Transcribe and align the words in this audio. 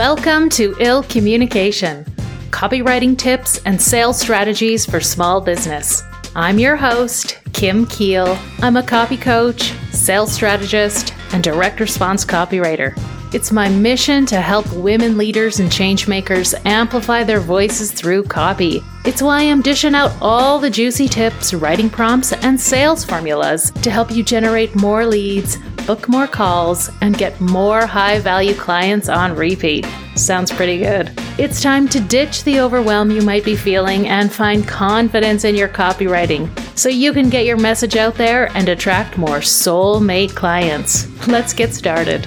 Welcome 0.00 0.48
to 0.52 0.74
Ill 0.80 1.02
Communication 1.02 2.06
copywriting 2.52 3.18
tips 3.18 3.60
and 3.66 3.78
sales 3.78 4.18
strategies 4.18 4.86
for 4.86 4.98
small 4.98 5.42
business. 5.42 6.02
I'm 6.34 6.58
your 6.58 6.74
host, 6.74 7.38
Kim 7.52 7.84
Kiel. 7.84 8.38
I'm 8.60 8.78
a 8.78 8.82
copy 8.82 9.18
coach, 9.18 9.74
sales 9.92 10.32
strategist, 10.32 11.12
and 11.34 11.44
direct 11.44 11.80
response 11.80 12.24
copywriter. 12.24 12.98
It's 13.34 13.52
my 13.52 13.68
mission 13.68 14.24
to 14.26 14.40
help 14.40 14.72
women 14.72 15.18
leaders 15.18 15.60
and 15.60 15.70
changemakers 15.70 16.58
amplify 16.64 17.22
their 17.22 17.40
voices 17.40 17.92
through 17.92 18.22
copy. 18.24 18.82
It's 19.04 19.20
why 19.20 19.42
I'm 19.42 19.60
dishing 19.60 19.94
out 19.94 20.12
all 20.22 20.58
the 20.58 20.70
juicy 20.70 21.08
tips, 21.08 21.52
writing 21.52 21.90
prompts, 21.90 22.32
and 22.32 22.58
sales 22.58 23.04
formulas 23.04 23.70
to 23.82 23.90
help 23.90 24.10
you 24.10 24.22
generate 24.22 24.74
more 24.74 25.04
leads, 25.04 25.58
book 25.86 26.08
more 26.08 26.26
calls, 26.26 26.90
and 27.00 27.16
get 27.16 27.40
more 27.40 27.86
high 27.86 28.18
value 28.18 28.54
clients 28.54 29.08
on 29.08 29.34
repeat. 29.36 29.86
Sounds 30.14 30.50
pretty 30.50 30.78
good. 30.78 31.12
It's 31.38 31.62
time 31.62 31.88
to 31.88 32.00
ditch 32.00 32.44
the 32.44 32.60
overwhelm 32.60 33.10
you 33.10 33.22
might 33.22 33.44
be 33.44 33.56
feeling 33.56 34.08
and 34.08 34.32
find 34.32 34.66
confidence 34.66 35.44
in 35.44 35.54
your 35.54 35.68
copywriting 35.68 36.48
so 36.76 36.88
you 36.88 37.12
can 37.12 37.30
get 37.30 37.46
your 37.46 37.56
message 37.56 37.96
out 37.96 38.14
there 38.14 38.50
and 38.56 38.68
attract 38.68 39.16
more 39.16 39.38
soulmate 39.38 40.34
clients. 40.34 41.06
Let's 41.26 41.52
get 41.52 41.72
started. 41.74 42.26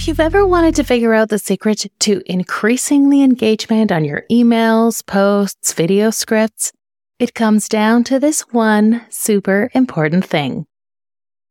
If 0.00 0.08
you've 0.08 0.18
ever 0.18 0.46
wanted 0.46 0.76
to 0.76 0.82
figure 0.82 1.12
out 1.12 1.28
the 1.28 1.38
secret 1.38 1.84
to 1.98 2.22
increasing 2.24 3.10
the 3.10 3.22
engagement 3.22 3.92
on 3.92 4.02
your 4.02 4.24
emails, 4.30 5.04
posts, 5.04 5.74
video 5.74 6.08
scripts, 6.08 6.72
it 7.18 7.34
comes 7.34 7.68
down 7.68 8.04
to 8.04 8.18
this 8.18 8.40
one 8.50 9.02
super 9.10 9.70
important 9.74 10.24
thing 10.24 10.64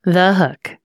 the 0.03 0.33
hook. 0.33 0.77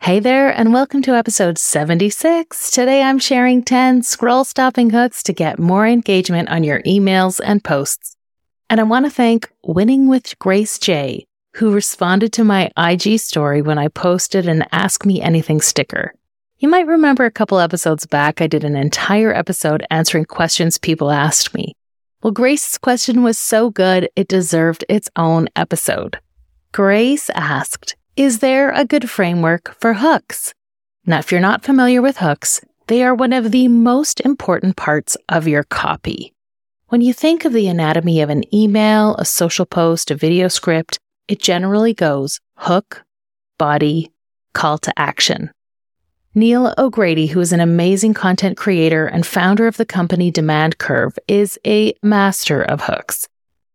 Hey 0.00 0.18
there, 0.18 0.50
and 0.50 0.72
welcome 0.72 1.00
to 1.02 1.14
episode 1.14 1.58
76. 1.58 2.72
Today 2.72 3.04
I'm 3.04 3.20
sharing 3.20 3.62
10 3.62 4.02
scroll 4.02 4.42
stopping 4.42 4.90
hooks 4.90 5.22
to 5.22 5.32
get 5.32 5.60
more 5.60 5.86
engagement 5.86 6.48
on 6.48 6.64
your 6.64 6.82
emails 6.82 7.40
and 7.44 7.62
posts. 7.62 8.16
And 8.68 8.80
I 8.80 8.82
want 8.82 9.06
to 9.06 9.10
thank 9.10 9.48
Winning 9.62 10.08
with 10.08 10.36
Grace 10.40 10.76
J, 10.76 11.28
who 11.54 11.72
responded 11.72 12.32
to 12.32 12.42
my 12.42 12.68
IG 12.76 13.20
story 13.20 13.62
when 13.62 13.78
I 13.78 13.86
posted 13.86 14.48
an 14.48 14.64
Ask 14.72 15.06
Me 15.06 15.22
Anything 15.22 15.60
sticker. 15.60 16.14
You 16.62 16.68
might 16.68 16.86
remember 16.86 17.24
a 17.24 17.30
couple 17.30 17.58
episodes 17.58 18.04
back, 18.04 18.42
I 18.42 18.46
did 18.46 18.64
an 18.64 18.76
entire 18.76 19.34
episode 19.34 19.82
answering 19.90 20.26
questions 20.26 20.76
people 20.76 21.10
asked 21.10 21.54
me. 21.54 21.74
Well, 22.22 22.32
Grace's 22.32 22.76
question 22.76 23.22
was 23.22 23.38
so 23.38 23.70
good, 23.70 24.10
it 24.14 24.28
deserved 24.28 24.84
its 24.86 25.08
own 25.16 25.48
episode. 25.56 26.20
Grace 26.72 27.30
asked, 27.30 27.96
Is 28.14 28.40
there 28.40 28.72
a 28.72 28.84
good 28.84 29.08
framework 29.08 29.74
for 29.80 29.94
hooks? 29.94 30.52
Now, 31.06 31.20
if 31.20 31.32
you're 31.32 31.40
not 31.40 31.64
familiar 31.64 32.02
with 32.02 32.18
hooks, 32.18 32.60
they 32.88 33.02
are 33.04 33.14
one 33.14 33.32
of 33.32 33.52
the 33.52 33.66
most 33.68 34.20
important 34.20 34.76
parts 34.76 35.16
of 35.30 35.48
your 35.48 35.62
copy. 35.64 36.34
When 36.88 37.00
you 37.00 37.14
think 37.14 37.46
of 37.46 37.54
the 37.54 37.68
anatomy 37.68 38.20
of 38.20 38.28
an 38.28 38.44
email, 38.54 39.16
a 39.16 39.24
social 39.24 39.64
post, 39.64 40.10
a 40.10 40.14
video 40.14 40.48
script, 40.48 40.98
it 41.26 41.40
generally 41.40 41.94
goes 41.94 42.38
hook, 42.56 43.02
body, 43.56 44.12
call 44.52 44.76
to 44.76 44.92
action. 44.98 45.52
Neal 46.32 46.72
O'Grady, 46.78 47.26
who 47.26 47.40
is 47.40 47.52
an 47.52 47.58
amazing 47.58 48.14
content 48.14 48.56
creator 48.56 49.04
and 49.04 49.26
founder 49.26 49.66
of 49.66 49.76
the 49.78 49.84
company 49.84 50.30
Demand 50.30 50.78
Curve, 50.78 51.18
is 51.26 51.58
a 51.66 51.92
master 52.04 52.62
of 52.62 52.82
hooks. 52.82 53.26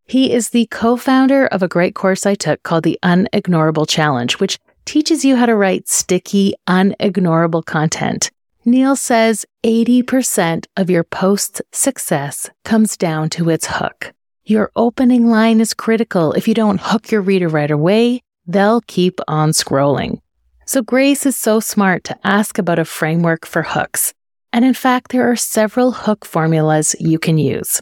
He 0.06 0.32
is 0.32 0.48
the 0.48 0.64
co 0.70 0.96
founder 0.96 1.46
of 1.48 1.62
a 1.62 1.68
great 1.68 1.94
course 1.94 2.24
I 2.24 2.34
took 2.34 2.62
called 2.62 2.84
the 2.84 2.98
Unignorable 3.02 3.86
Challenge, 3.86 4.40
which 4.40 4.58
teaches 4.86 5.22
you 5.22 5.36
how 5.36 5.44
to 5.44 5.54
write 5.54 5.86
sticky, 5.86 6.54
unignorable 6.66 7.62
content. 7.62 8.30
Neil 8.64 8.96
says 8.96 9.44
80% 9.62 10.64
of 10.78 10.88
your 10.88 11.04
post's 11.04 11.60
success 11.72 12.48
comes 12.64 12.96
down 12.96 13.28
to 13.30 13.50
its 13.50 13.66
hook. 13.66 14.14
Your 14.44 14.70
opening 14.74 15.28
line 15.28 15.60
is 15.60 15.74
critical. 15.74 16.32
If 16.32 16.48
you 16.48 16.54
don't 16.54 16.80
hook 16.80 17.10
your 17.10 17.20
reader 17.20 17.48
right 17.48 17.70
away, 17.70 18.22
they'll 18.46 18.80
keep 18.80 19.20
on 19.28 19.50
scrolling. 19.50 20.20
So 20.68 20.82
Grace 20.82 21.26
is 21.26 21.36
so 21.36 21.60
smart 21.60 22.02
to 22.04 22.18
ask 22.26 22.58
about 22.58 22.80
a 22.80 22.84
framework 22.84 23.46
for 23.46 23.62
hooks. 23.62 24.12
And 24.52 24.64
in 24.64 24.74
fact, 24.74 25.12
there 25.12 25.30
are 25.30 25.36
several 25.36 25.92
hook 25.92 26.24
formulas 26.24 26.96
you 26.98 27.20
can 27.20 27.38
use. 27.38 27.80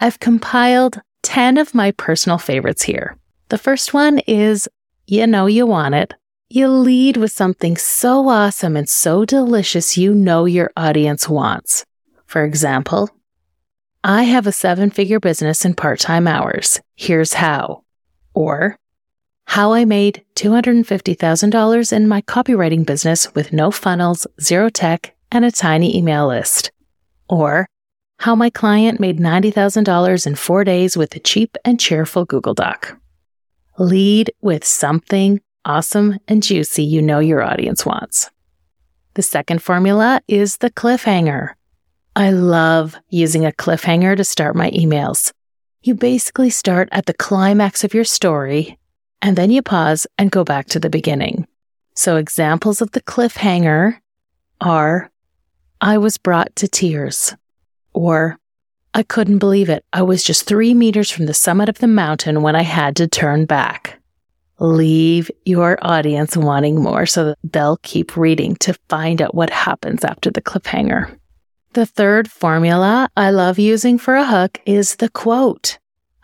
I've 0.00 0.20
compiled 0.20 1.00
10 1.22 1.56
of 1.56 1.74
my 1.74 1.92
personal 1.92 2.36
favorites 2.36 2.82
here. 2.82 3.16
The 3.48 3.56
first 3.56 3.94
one 3.94 4.18
is 4.26 4.68
you 5.06 5.26
know 5.26 5.46
you 5.46 5.64
want 5.64 5.94
it. 5.94 6.12
You 6.50 6.68
lead 6.68 7.16
with 7.16 7.32
something 7.32 7.78
so 7.78 8.28
awesome 8.28 8.76
and 8.76 8.88
so 8.88 9.24
delicious 9.24 9.96
you 9.96 10.14
know 10.14 10.44
your 10.44 10.70
audience 10.76 11.30
wants. 11.30 11.86
For 12.26 12.44
example, 12.44 13.08
I 14.04 14.24
have 14.24 14.46
a 14.46 14.52
seven 14.52 14.90
figure 14.90 15.20
business 15.20 15.64
in 15.64 15.72
part 15.74 16.00
time 16.00 16.28
hours. 16.28 16.80
Here's 16.96 17.32
how. 17.32 17.82
Or, 18.34 18.76
how 19.46 19.72
I 19.72 19.84
made 19.84 20.22
$250,000 20.34 21.92
in 21.92 22.08
my 22.08 22.20
copywriting 22.22 22.84
business 22.84 23.34
with 23.34 23.52
no 23.52 23.70
funnels, 23.70 24.26
zero 24.40 24.68
tech, 24.68 25.14
and 25.32 25.44
a 25.44 25.50
tiny 25.50 25.96
email 25.96 26.28
list. 26.28 26.70
Or 27.28 27.66
how 28.18 28.34
my 28.34 28.50
client 28.50 29.00
made 29.00 29.18
$90,000 29.18 30.26
in 30.26 30.34
four 30.34 30.64
days 30.64 30.96
with 30.96 31.14
a 31.14 31.20
cheap 31.20 31.56
and 31.64 31.80
cheerful 31.80 32.24
Google 32.24 32.54
Doc. 32.54 32.98
Lead 33.78 34.30
with 34.40 34.64
something 34.64 35.40
awesome 35.64 36.18
and 36.28 36.42
juicy 36.42 36.84
you 36.84 37.02
know 37.02 37.18
your 37.18 37.42
audience 37.42 37.84
wants. 37.84 38.30
The 39.14 39.22
second 39.22 39.62
formula 39.62 40.20
is 40.28 40.58
the 40.58 40.70
cliffhanger. 40.70 41.54
I 42.14 42.30
love 42.30 42.96
using 43.10 43.44
a 43.44 43.52
cliffhanger 43.52 44.16
to 44.16 44.24
start 44.24 44.56
my 44.56 44.70
emails. 44.70 45.32
You 45.82 45.94
basically 45.94 46.50
start 46.50 46.88
at 46.92 47.06
the 47.06 47.14
climax 47.14 47.84
of 47.84 47.94
your 47.94 48.04
story 48.04 48.78
and 49.26 49.36
then 49.36 49.50
you 49.50 49.60
pause 49.60 50.06
and 50.18 50.30
go 50.30 50.44
back 50.44 50.66
to 50.68 50.78
the 50.78 50.88
beginning. 50.88 51.48
So 51.96 52.14
examples 52.14 52.80
of 52.80 52.92
the 52.92 53.02
cliffhanger 53.02 53.98
are 54.60 55.10
I 55.80 55.98
was 55.98 56.16
brought 56.16 56.54
to 56.56 56.68
tears 56.68 57.34
or 57.92 58.38
I 58.94 59.02
couldn't 59.02 59.38
believe 59.38 59.68
it. 59.68 59.84
I 59.92 60.02
was 60.02 60.22
just 60.22 60.46
three 60.46 60.74
meters 60.74 61.10
from 61.10 61.26
the 61.26 61.34
summit 61.34 61.68
of 61.68 61.78
the 61.78 61.88
mountain 61.88 62.40
when 62.40 62.54
I 62.54 62.62
had 62.62 62.94
to 62.96 63.08
turn 63.08 63.46
back. 63.46 64.00
Leave 64.60 65.28
your 65.44 65.76
audience 65.82 66.36
wanting 66.36 66.80
more 66.80 67.04
so 67.04 67.24
that 67.24 67.38
they'll 67.42 67.78
keep 67.78 68.16
reading 68.16 68.54
to 68.56 68.78
find 68.88 69.20
out 69.20 69.34
what 69.34 69.50
happens 69.50 70.04
after 70.04 70.30
the 70.30 70.40
cliffhanger. 70.40 71.18
The 71.72 71.84
third 71.84 72.30
formula 72.30 73.08
I 73.16 73.30
love 73.30 73.58
using 73.58 73.98
for 73.98 74.14
a 74.14 74.24
hook 74.24 74.60
is 74.66 74.96
the 74.96 75.08
quote. 75.08 75.78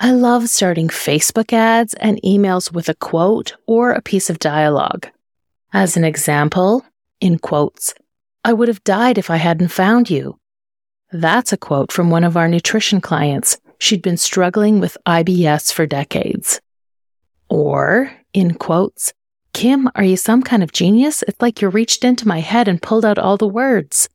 I 0.04 0.10
love 0.10 0.48
starting 0.48 0.88
Facebook 0.88 1.52
ads 1.52 1.94
and 1.94 2.20
emails 2.22 2.72
with 2.72 2.88
a 2.88 2.94
quote 2.94 3.54
or 3.68 3.92
a 3.92 4.02
piece 4.02 4.28
of 4.28 4.40
dialogue. 4.40 5.06
As 5.72 5.96
an 5.96 6.02
example, 6.02 6.84
in 7.20 7.38
quotes, 7.38 7.94
I 8.44 8.52
would 8.52 8.66
have 8.66 8.82
died 8.82 9.16
if 9.16 9.30
I 9.30 9.36
hadn't 9.36 9.68
found 9.68 10.10
you. 10.10 10.40
That's 11.12 11.52
a 11.52 11.56
quote 11.56 11.92
from 11.92 12.10
one 12.10 12.24
of 12.24 12.36
our 12.36 12.48
nutrition 12.48 13.00
clients. 13.00 13.58
She'd 13.78 14.02
been 14.02 14.16
struggling 14.16 14.80
with 14.80 14.98
IBS 15.06 15.72
for 15.72 15.86
decades. 15.86 16.60
Or, 17.48 18.12
in 18.32 18.54
quotes, 18.54 19.12
Kim, 19.52 19.88
are 19.94 20.02
you 20.02 20.16
some 20.16 20.42
kind 20.42 20.64
of 20.64 20.72
genius? 20.72 21.22
It's 21.28 21.40
like 21.40 21.62
you 21.62 21.68
reached 21.68 22.02
into 22.02 22.26
my 22.26 22.40
head 22.40 22.66
and 22.66 22.82
pulled 22.82 23.04
out 23.04 23.20
all 23.20 23.36
the 23.36 23.46
words. 23.46 24.08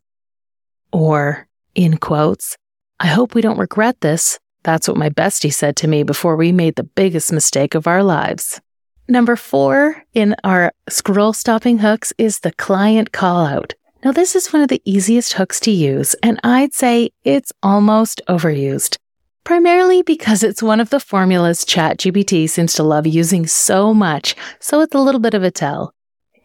Or, 0.91 1.47
in 1.75 1.95
quotes, 1.95 2.57
I 2.99 3.07
hope 3.07 3.33
we 3.33 3.41
don't 3.41 3.57
regret 3.57 4.01
this. 4.01 4.37
That's 4.67 4.89
what 4.89 4.97
my 4.97 5.09
bestie 5.09 5.53
said 5.53 5.77
to 5.77 5.87
me 5.87 6.03
before 6.03 6.35
we 6.35 6.51
made 6.51 6.75
the 6.75 6.83
biggest 6.83 7.31
mistake 7.31 7.73
of 7.73 7.87
our 7.87 8.03
lives. 8.03 8.59
Number 9.07 9.37
four 9.37 10.03
in 10.13 10.35
our 10.43 10.73
scroll 10.89 11.31
stopping 11.31 11.77
hooks 11.77 12.11
is 12.17 12.39
the 12.39 12.51
client 12.51 13.13
call 13.13 13.45
out. 13.45 13.75
Now, 14.03 14.11
this 14.11 14.35
is 14.35 14.51
one 14.51 14.61
of 14.61 14.67
the 14.67 14.81
easiest 14.83 15.31
hooks 15.31 15.61
to 15.61 15.71
use, 15.71 16.15
and 16.21 16.37
I'd 16.43 16.73
say 16.73 17.11
it's 17.23 17.53
almost 17.63 18.21
overused. 18.27 18.97
Primarily 19.45 20.01
because 20.01 20.43
it's 20.43 20.61
one 20.61 20.81
of 20.81 20.89
the 20.89 20.99
formulas 20.99 21.63
ChatGPT 21.63 22.49
seems 22.49 22.73
to 22.73 22.83
love 22.83 23.07
using 23.07 23.47
so 23.47 23.93
much, 23.93 24.35
so 24.59 24.81
it's 24.81 24.93
a 24.93 24.99
little 24.99 25.21
bit 25.21 25.33
of 25.33 25.43
a 25.43 25.49
tell. 25.49 25.93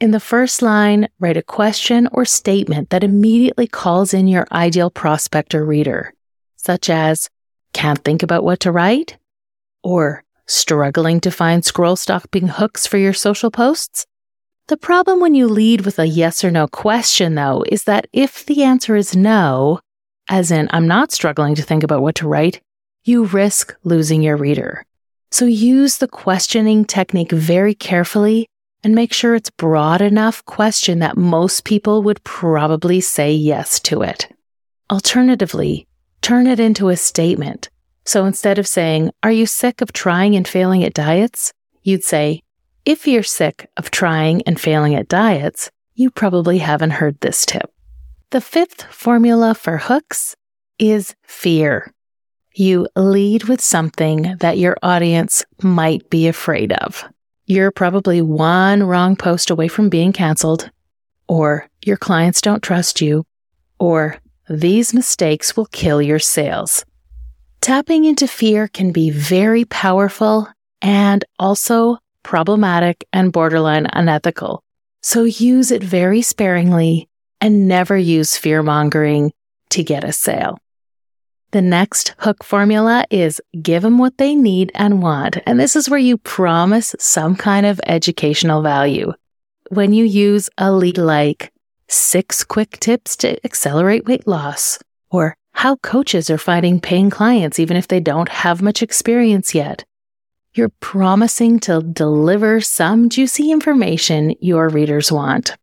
In 0.00 0.12
the 0.12 0.20
first 0.20 0.62
line, 0.62 1.08
write 1.18 1.36
a 1.36 1.42
question 1.42 2.08
or 2.12 2.24
statement 2.24 2.90
that 2.90 3.02
immediately 3.02 3.66
calls 3.66 4.14
in 4.14 4.28
your 4.28 4.46
ideal 4.52 4.90
prospect 4.90 5.56
or 5.56 5.64
reader, 5.64 6.14
such 6.54 6.88
as, 6.88 7.28
can't 7.72 8.02
think 8.04 8.22
about 8.22 8.44
what 8.44 8.60
to 8.60 8.72
write? 8.72 9.16
Or 9.82 10.24
struggling 10.46 11.20
to 11.20 11.30
find 11.30 11.64
scroll 11.64 11.96
stopping 11.96 12.48
hooks 12.48 12.86
for 12.86 12.98
your 12.98 13.12
social 13.12 13.50
posts? 13.50 14.06
The 14.68 14.76
problem 14.76 15.20
when 15.20 15.34
you 15.34 15.48
lead 15.48 15.82
with 15.82 15.98
a 15.98 16.06
yes 16.06 16.44
or 16.44 16.50
no 16.50 16.68
question, 16.68 17.34
though, 17.34 17.64
is 17.68 17.84
that 17.84 18.06
if 18.12 18.46
the 18.46 18.62
answer 18.62 18.94
is 18.94 19.16
no, 19.16 19.80
as 20.28 20.50
in, 20.50 20.68
I'm 20.70 20.86
not 20.86 21.12
struggling 21.12 21.54
to 21.56 21.62
think 21.62 21.82
about 21.82 22.02
what 22.02 22.14
to 22.16 22.28
write, 22.28 22.60
you 23.04 23.24
risk 23.24 23.74
losing 23.82 24.22
your 24.22 24.36
reader. 24.36 24.84
So 25.30 25.46
use 25.46 25.96
the 25.96 26.08
questioning 26.08 26.84
technique 26.84 27.32
very 27.32 27.74
carefully 27.74 28.46
and 28.84 28.94
make 28.94 29.12
sure 29.12 29.34
it's 29.34 29.50
broad 29.50 30.00
enough 30.00 30.44
question 30.44 31.00
that 31.00 31.16
most 31.16 31.64
people 31.64 32.02
would 32.02 32.22
probably 32.24 33.00
say 33.00 33.32
yes 33.32 33.80
to 33.80 34.02
it. 34.02 34.28
Alternatively, 34.90 35.86
turn 36.22 36.46
it 36.46 36.58
into 36.58 36.88
a 36.88 36.96
statement. 36.96 37.68
So 38.04 38.24
instead 38.24 38.58
of 38.58 38.66
saying, 38.66 39.10
Are 39.22 39.32
you 39.32 39.46
sick 39.46 39.80
of 39.80 39.92
trying 39.92 40.34
and 40.34 40.48
failing 40.48 40.82
at 40.84 40.94
diets? 40.94 41.52
You'd 41.82 42.04
say, 42.04 42.42
If 42.84 43.06
you're 43.06 43.22
sick 43.22 43.68
of 43.76 43.90
trying 43.90 44.42
and 44.42 44.58
failing 44.58 44.94
at 44.94 45.08
diets, 45.08 45.70
you 45.94 46.10
probably 46.10 46.58
haven't 46.58 46.92
heard 46.92 47.20
this 47.20 47.44
tip. 47.44 47.70
The 48.30 48.40
fifth 48.40 48.84
formula 48.84 49.54
for 49.54 49.76
hooks 49.76 50.34
is 50.78 51.14
fear. 51.22 51.92
You 52.54 52.88
lead 52.96 53.44
with 53.44 53.60
something 53.60 54.36
that 54.40 54.58
your 54.58 54.76
audience 54.82 55.44
might 55.62 56.08
be 56.10 56.28
afraid 56.28 56.72
of. 56.72 57.04
You're 57.46 57.70
probably 57.70 58.22
one 58.22 58.82
wrong 58.82 59.16
post 59.16 59.50
away 59.50 59.68
from 59.68 59.88
being 59.88 60.12
canceled, 60.12 60.70
or 61.28 61.68
your 61.84 61.96
clients 61.96 62.40
don't 62.40 62.62
trust 62.62 63.00
you, 63.00 63.24
or 63.78 64.16
these 64.48 64.92
mistakes 64.92 65.56
will 65.56 65.66
kill 65.66 66.02
your 66.02 66.18
sales. 66.18 66.84
Tapping 67.60 68.04
into 68.04 68.26
fear 68.26 68.68
can 68.68 68.90
be 68.92 69.10
very 69.10 69.64
powerful 69.64 70.48
and 70.80 71.24
also 71.38 71.98
problematic 72.22 73.06
and 73.12 73.32
borderline 73.32 73.86
unethical. 73.92 74.62
So 75.00 75.24
use 75.24 75.70
it 75.70 75.82
very 75.82 76.22
sparingly 76.22 77.08
and 77.40 77.68
never 77.68 77.96
use 77.96 78.36
fear 78.36 78.62
mongering 78.62 79.32
to 79.70 79.82
get 79.82 80.04
a 80.04 80.12
sale. 80.12 80.58
The 81.52 81.62
next 81.62 82.14
hook 82.18 82.42
formula 82.42 83.04
is 83.10 83.40
give 83.60 83.82
them 83.82 83.98
what 83.98 84.16
they 84.16 84.34
need 84.34 84.72
and 84.74 85.02
want. 85.02 85.38
And 85.46 85.60
this 85.60 85.76
is 85.76 85.90
where 85.90 86.00
you 86.00 86.16
promise 86.16 86.94
some 86.98 87.36
kind 87.36 87.66
of 87.66 87.80
educational 87.84 88.62
value. 88.62 89.12
When 89.68 89.92
you 89.92 90.04
use 90.04 90.48
a 90.56 90.72
lead 90.72 90.98
like 90.98 91.51
six 91.92 92.44
quick 92.44 92.78
tips 92.80 93.16
to 93.18 93.44
accelerate 93.44 94.06
weight 94.06 94.26
loss 94.26 94.78
or 95.10 95.36
how 95.52 95.76
coaches 95.76 96.30
are 96.30 96.38
finding 96.38 96.80
paying 96.80 97.10
clients 97.10 97.58
even 97.58 97.76
if 97.76 97.88
they 97.88 98.00
don't 98.00 98.28
have 98.28 98.62
much 98.62 98.82
experience 98.82 99.54
yet. 99.54 99.84
You're 100.54 100.72
promising 100.80 101.60
to 101.60 101.82
deliver 101.82 102.60
some 102.60 103.08
juicy 103.08 103.50
information 103.50 104.34
your 104.40 104.68
readers 104.68 105.10
want. 105.10 105.56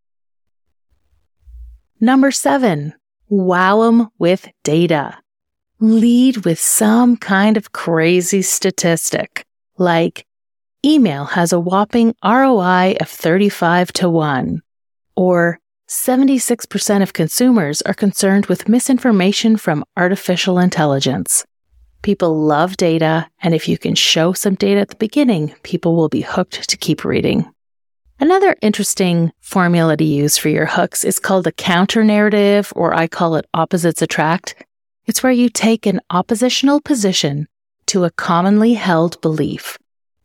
Number 1.99 2.31
seven, 2.31 2.93
wow 3.27 3.81
them 3.81 4.09
with 4.17 4.47
data 4.63 5.17
lead 5.79 6.45
with 6.45 6.59
some 6.59 7.15
kind 7.17 7.57
of 7.57 7.71
crazy 7.71 8.41
statistic, 8.41 9.45
like 9.77 10.25
email 10.85 11.25
has 11.25 11.53
a 11.53 11.59
whopping 11.59 12.15
ROI 12.23 12.97
of 12.99 13.07
35 13.07 13.93
to 13.93 14.09
1, 14.09 14.61
or 15.15 15.59
76% 15.89 17.01
of 17.01 17.13
consumers 17.13 17.81
are 17.81 17.95
concerned 17.95 18.45
with 18.45 18.69
misinformation 18.69 19.57
from 19.57 19.83
artificial 19.97 20.59
intelligence. 20.59 21.43
People 22.03 22.37
love 22.37 22.77
data, 22.77 23.27
and 23.41 23.55
if 23.55 23.67
you 23.67 23.75
can 23.79 23.95
show 23.95 24.31
some 24.31 24.53
data 24.53 24.81
at 24.81 24.89
the 24.89 24.95
beginning, 24.97 25.51
people 25.63 25.95
will 25.95 26.07
be 26.07 26.21
hooked 26.21 26.69
to 26.69 26.77
keep 26.77 27.03
reading. 27.03 27.49
Another 28.19 28.55
interesting 28.61 29.31
formula 29.41 29.97
to 29.97 30.03
use 30.03 30.37
for 30.37 30.49
your 30.49 30.67
hooks 30.67 31.03
is 31.03 31.17
called 31.17 31.47
a 31.47 31.51
counter 31.51 32.03
narrative, 32.03 32.71
or 32.75 32.93
I 32.93 33.07
call 33.07 33.35
it 33.35 33.47
opposites 33.55 34.03
attract. 34.03 34.63
It's 35.07 35.23
where 35.23 35.31
you 35.31 35.49
take 35.49 35.87
an 35.87 36.01
oppositional 36.11 36.81
position 36.81 37.47
to 37.87 38.03
a 38.03 38.11
commonly 38.11 38.75
held 38.75 39.19
belief. 39.21 39.79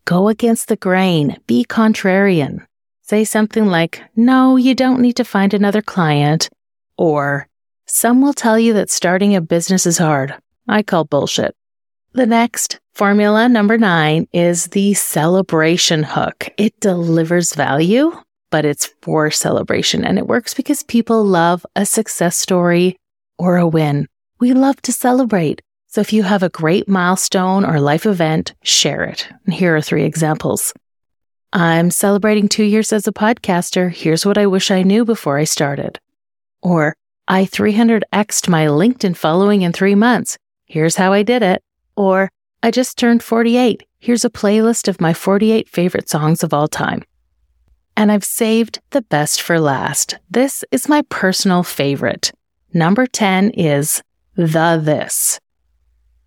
Go 0.05 0.29
against 0.29 0.69
the 0.69 0.77
grain, 0.77 1.39
be 1.47 1.65
contrarian. 1.65 2.67
Say 3.07 3.25
something 3.25 3.67
like, 3.67 4.03
no, 4.17 4.57
you 4.57 4.75
don't 4.75 5.03
need 5.03 5.17
to 5.17 5.25
find 5.25 5.53
another 5.53 5.83
client. 5.83 6.49
Or, 6.97 7.49
some 7.85 8.23
will 8.23 8.33
tell 8.33 8.59
you 8.59 8.73
that 8.73 8.91
starting 8.91 9.37
a 9.37 9.43
business 9.43 9.85
is 9.85 9.99
hard. 9.99 10.35
I 10.67 10.83
call 10.83 11.05
bullshit. 11.05 11.55
The 12.13 12.25
next, 12.25 12.81
formula 12.95 13.47
number 13.47 13.77
nine, 13.77 14.27
is 14.33 14.69
the 14.69 14.95
celebration 14.95 16.03
hook. 16.03 16.49
It 16.57 16.81
delivers 16.81 17.55
value, 17.55 18.19
but 18.51 18.65
it's 18.65 18.87
for 19.03 19.31
celebration 19.31 20.03
and 20.03 20.19
it 20.19 20.27
works 20.27 20.55
because 20.55 20.83
people 20.83 21.23
love 21.23 21.67
a 21.77 21.85
success 21.85 22.39
story 22.39 22.97
or 23.39 23.59
a 23.59 23.69
win. 23.69 24.09
We 24.41 24.55
love 24.55 24.81
to 24.81 24.93
celebrate. 24.93 25.61
So 25.89 26.01
if 26.01 26.15
you 26.15 26.23
have 26.23 26.43
a 26.43 26.49
great 26.49 26.89
milestone 26.89 27.67
or 27.67 27.81
life 27.81 28.07
event, 28.07 28.55
share 28.63 29.05
it. 29.05 29.29
And 29.45 29.53
here 29.53 29.77
are 29.77 29.83
three 29.83 30.05
examples. 30.05 30.73
I'm 31.57 31.93
celebrating 31.93 32.49
two 32.49 32.65
years 32.65 32.93
as 32.93 33.07
a 33.07 33.13
podcaster. 33.13 33.89
Here's 33.89 34.27
what 34.27 34.37
I 34.37 34.45
wish 34.45 34.73
I 34.73 34.83
knew 34.83 35.05
before 35.05 35.39
I 35.39 35.45
started. 35.45 36.01
Or 36.63 36.97
I 37.29 37.45
300x'd 37.45 38.49
my 38.49 38.67
LinkedIn 38.67 39.17
following 39.17 39.63
in 39.63 39.73
three 39.73 39.95
months. 39.95 40.37
Here's 40.65 40.97
how 40.97 41.13
I 41.13 41.23
did 41.23 41.45
it. 41.45 41.63
Or 41.97 42.29
I 42.65 42.73
just 42.73 42.99
turned 42.99 43.23
48. 43.23 43.85
Here's 44.01 44.25
a 44.25 44.31
playlist 44.31 44.89
of 44.89 45.01
my 45.01 45.15
48 45.15 45.69
favorite 45.69 46.09
songs 46.09 46.43
of 46.43 46.53
all 46.53 46.67
time. 46.67 47.05
And 47.97 48.11
I've 48.11 48.25
saved 48.25 48.81
the 48.91 49.03
best 49.03 49.41
for 49.41 49.61
last. 49.61 50.17
This 50.29 50.65
is 50.73 50.89
my 50.89 51.03
personal 51.09 51.63
favorite. 51.63 52.33
Number 52.73 53.07
10 53.07 53.51
is 53.51 54.03
the 54.35 54.81
this. 54.83 55.39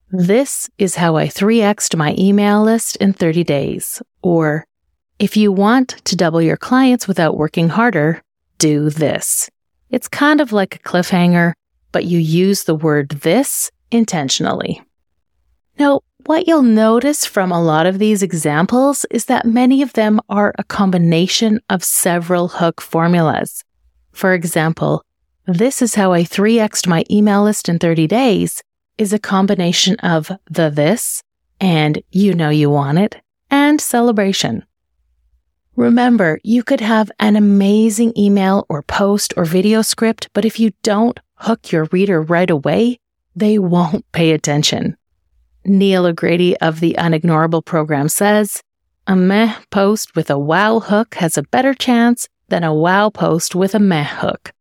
This 0.10 0.70
is 0.78 0.96
how 0.96 1.18
I 1.18 1.28
3x'd 1.28 1.98
my 1.98 2.16
email 2.18 2.64
list 2.64 2.96
in 2.96 3.12
30 3.12 3.44
days. 3.44 4.02
Or, 4.22 4.66
if 5.20 5.36
you 5.36 5.52
want 5.52 5.90
to 6.06 6.16
double 6.16 6.42
your 6.42 6.58
clients 6.58 7.08
without 7.08 7.38
working 7.38 7.70
harder, 7.70 8.22
do 8.60 8.90
this. 8.90 9.50
It's 9.90 10.08
kind 10.08 10.42
of 10.42 10.52
like 10.52 10.76
a 10.76 10.80
cliffhanger, 10.80 11.54
but 11.92 12.06
you 12.06 12.20
use 12.20 12.64
the 12.64 12.76
word 12.76 13.10
this 13.10 13.72
intentionally. 13.92 14.82
Now, 15.80 16.02
what 16.26 16.48
you'll 16.48 16.62
notice 16.62 17.26
from 17.26 17.52
a 17.52 17.64
lot 17.64 17.86
of 17.86 18.00
these 18.00 18.22
examples 18.22 19.06
is 19.10 19.26
that 19.26 19.46
many 19.46 19.82
of 19.82 19.94
them 19.94 20.20
are 20.30 20.54
a 20.58 20.64
combination 20.64 21.62
of 21.70 21.84
several 21.84 22.50
hook 22.50 22.82
formulas. 22.82 23.64
For 24.12 24.34
example, 24.34 25.04
this 25.46 25.82
is 25.82 25.96
how 25.96 26.12
I 26.12 26.24
3x'd 26.24 26.88
my 26.88 27.06
email 27.10 27.44
list 27.44 27.70
in 27.70 27.80
30 27.80 28.08
days 28.08 28.62
is 28.98 29.14
a 29.14 29.20
combination 29.20 29.96
of 29.98 30.32
the 30.50 30.70
this 30.70 31.24
and 31.62 32.02
you 32.12 32.34
know 32.34 32.50
you 32.50 32.70
want 32.70 32.98
it 32.98 33.16
and 33.50 33.80
celebration. 33.80 34.66
Remember, 35.78 36.40
you 36.44 36.64
could 36.64 36.82
have 36.82 37.12
an 37.20 37.36
amazing 37.36 38.12
email 38.18 38.66
or 38.68 38.82
post 38.82 39.32
or 39.38 39.46
video 39.46 39.84
script, 39.84 40.28
but 40.34 40.44
if 40.44 40.60
you 40.60 40.72
don't 40.82 41.20
hook 41.36 41.72
your 41.72 41.88
reader 41.92 42.20
right 42.20 42.50
away, 42.50 43.00
they 43.36 43.60
won't 43.60 44.04
pay 44.12 44.32
attention. 44.32 44.98
Neal 45.64 46.08
O'Grady 46.08 46.58
of 46.58 46.80
the 46.80 46.96
Unignorable 46.98 47.64
program 47.64 48.10
says, 48.10 48.64
a 49.06 49.16
meh 49.16 49.54
post 49.70 50.16
with 50.16 50.32
a 50.32 50.40
wow 50.40 50.80
hook 50.80 51.14
has 51.16 51.38
a 51.38 51.44
better 51.44 51.76
chance 51.76 52.28
than 52.48 52.64
a 52.64 52.74
wow 52.74 53.12
post 53.12 53.54
with 53.54 53.76
a 53.76 53.80
meh 53.80 54.04
hook. 54.04 54.52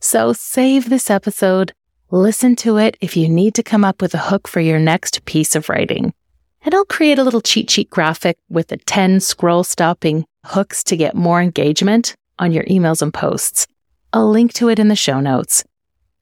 So 0.00 0.32
save 0.32 0.88
this 0.88 1.10
episode, 1.10 1.74
listen 2.10 2.56
to 2.56 2.78
it 2.78 2.96
if 3.02 3.14
you 3.14 3.28
need 3.28 3.54
to 3.56 3.62
come 3.62 3.84
up 3.84 4.00
with 4.00 4.14
a 4.14 4.18
hook 4.30 4.48
for 4.48 4.60
your 4.60 4.78
next 4.78 5.26
piece 5.26 5.54
of 5.54 5.68
writing. 5.68 6.14
And 6.62 6.74
I'll 6.74 6.86
create 6.86 7.18
a 7.18 7.24
little 7.24 7.42
cheat 7.42 7.68
sheet 7.68 7.90
graphic 7.90 8.38
with 8.48 8.72
a 8.72 8.78
10 8.78 9.20
scroll 9.20 9.64
stopping 9.64 10.24
hooks 10.44 10.82
to 10.84 10.96
get 10.96 11.14
more 11.14 11.40
engagement 11.40 12.14
on 12.38 12.52
your 12.52 12.64
emails 12.64 13.02
and 13.02 13.12
posts. 13.12 13.66
I'll 14.12 14.30
link 14.30 14.52
to 14.54 14.68
it 14.68 14.78
in 14.78 14.88
the 14.88 14.96
show 14.96 15.20
notes. 15.20 15.64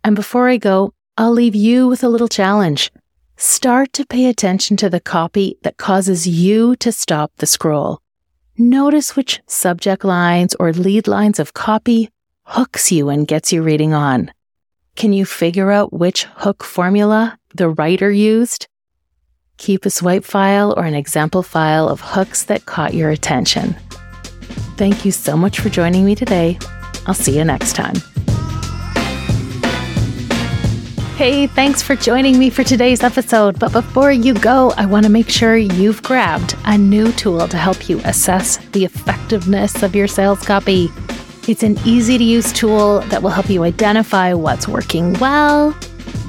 And 0.05 0.15
before 0.15 0.49
I 0.49 0.57
go, 0.57 0.93
I'll 1.17 1.33
leave 1.33 1.55
you 1.55 1.89
with 1.89 2.03
a 2.05 2.09
little 2.09 2.29
challenge. 2.29 2.91
Start 3.37 3.93
to 3.95 4.07
pay 4.07 4.27
attention 4.27 4.77
to 4.79 4.91
the 4.91 5.01
copy 5.01 5.57
that 5.63 5.77
causes 5.77 6.27
you 6.27 6.77
to 6.77 6.93
stop 6.93 7.33
the 7.37 7.47
scroll. 7.47 8.01
Notice 8.57 9.17
which 9.17 9.41
subject 9.47 10.05
lines 10.05 10.55
or 10.61 10.73
lead 10.73 11.09
lines 11.09 11.39
of 11.39 11.55
copy 11.55 12.11
hooks 12.45 12.93
you 12.93 13.09
and 13.09 13.27
gets 13.27 13.53
you 13.53 13.63
reading 13.63 13.95
on. 13.95 14.31
Can 14.97 15.13
you 15.13 15.25
figure 15.25 15.71
out 15.71 15.93
which 15.93 16.25
hook 16.25 16.63
formula 16.63 17.39
the 17.55 17.71
writer 17.71 18.11
used? 18.11 18.67
Keep 19.57 19.87
a 19.87 19.91
swipe 19.91 20.25
file 20.25 20.75
or 20.77 20.85
an 20.85 20.95
example 20.95 21.43
file 21.43 21.89
of 21.89 22.01
hooks 22.01 22.45
that 22.45 22.67
caught 22.67 22.93
your 22.93 23.11
attention. 23.11 23.77
Thank 24.81 25.05
you 25.05 25.13
so 25.13 25.37
much 25.37 25.61
for 25.61 25.69
joining 25.69 26.07
me 26.07 26.15
today. 26.15 26.59
I'll 27.07 27.13
see 27.13 27.37
you 27.37 27.45
next 27.45 27.75
time. 27.75 27.97
Hey, 31.19 31.49
thanks 31.49 31.83
for 31.83 31.95
joining 31.95 32.39
me 32.39 32.49
for 32.49 32.65
today's 32.65 33.03
episode. 33.03 33.59
But 33.59 33.73
before 33.73 34.11
you 34.11 34.33
go, 34.33 34.73
I 34.79 34.87
want 34.87 35.05
to 35.05 35.13
make 35.13 35.29
sure 35.29 35.59
you've 35.59 36.03
grabbed 36.03 36.57
a 36.65 36.79
new 36.79 37.13
tool 37.13 37.47
to 37.47 37.59
help 37.59 37.91
you 37.91 38.01
assess 38.07 38.57
the 38.73 38.87
effectiveness 38.87 39.83
of 39.83 39.95
your 39.95 40.09
sales 40.09 40.41
copy. 40.41 40.89
It's 41.47 41.63
an 41.63 41.77
easy 41.85 42.17
to 42.17 42.25
use 42.25 42.51
tool 42.51 43.01
that 43.11 43.23
will 43.23 43.29
help 43.29 43.51
you 43.51 43.65
identify 43.65 44.33
what's 44.33 44.67
working 44.67 45.13
well 45.19 45.77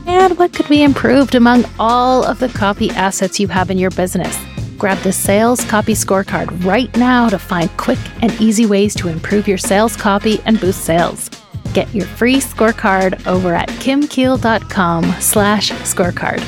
and 0.06 0.38
what 0.38 0.52
could 0.52 0.68
be 0.68 0.84
improved 0.84 1.36
among 1.36 1.64
all 1.80 2.26
of 2.26 2.40
the 2.40 2.50
copy 2.50 2.90
assets 2.90 3.40
you 3.40 3.48
have 3.48 3.72
in 3.72 3.78
your 3.78 3.92
business. 3.92 4.38
Grab 4.82 4.98
the 5.04 5.12
Sales 5.12 5.64
Copy 5.66 5.94
Scorecard 5.94 6.66
right 6.66 6.92
now 6.98 7.30
to 7.30 7.38
find 7.38 7.70
quick 7.78 8.00
and 8.24 8.32
easy 8.42 8.66
ways 8.66 8.96
to 8.96 9.10
improve 9.10 9.48
your 9.48 9.60
sales 9.60 9.96
copy 9.96 10.40
and 10.48 10.60
boost 10.60 10.84
sales. 10.84 11.30
Get 11.76 11.94
your 11.94 12.08
free 12.08 12.38
scorecard 12.38 13.28
over 13.28 13.54
at 13.54 13.70
kimkiel.com 13.70 15.04
slash 15.20 15.70
scorecard. 15.70 16.44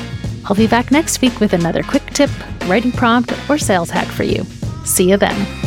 I'll 0.46 0.56
be 0.56 0.66
back 0.66 0.90
next 0.90 1.20
week 1.22 1.38
with 1.38 1.52
another 1.52 1.84
quick 1.84 2.06
tip, 2.06 2.30
writing 2.66 2.90
prompt, 2.90 3.32
or 3.48 3.56
sales 3.56 3.90
hack 3.90 4.08
for 4.08 4.24
you. 4.24 4.42
See 4.84 5.08
you 5.08 5.16
then. 5.16 5.63